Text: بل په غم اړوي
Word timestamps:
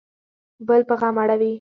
بل 0.67 0.81
په 0.89 0.95
غم 0.99 1.15
اړوي 1.23 1.49